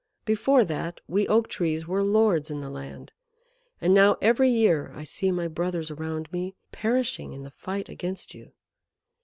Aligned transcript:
Before 0.25 0.65
that, 0.65 0.99
we 1.07 1.27
Oak 1.27 1.47
Trees 1.47 1.85
were 1.87 2.01
lords 2.01 2.49
in 2.49 2.59
the 2.59 2.71
land; 2.71 3.11
and 3.79 3.93
now 3.93 4.17
every 4.19 4.49
year 4.49 4.91
I 4.95 5.03
see 5.03 5.31
my 5.31 5.47
brothers 5.47 5.91
around 5.91 6.31
me 6.33 6.55
perishing 6.71 7.33
in 7.33 7.43
the 7.43 7.51
fight 7.51 7.87
against 7.87 8.33
you. 8.33 8.51